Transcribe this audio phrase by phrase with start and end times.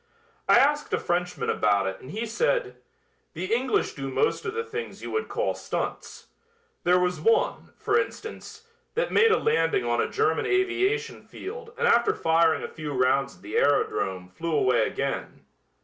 [0.49, 2.77] I asked a Frenchman about it and he said:
[3.35, 6.25] "The English do most of the things you would call stunts.
[6.83, 11.87] There was one, for instance, that made a landing on a German aviation field and
[11.87, 15.45] after firing a few rounds at the aerodrome flew away again.